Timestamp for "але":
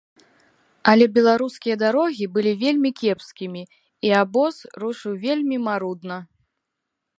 0.91-1.05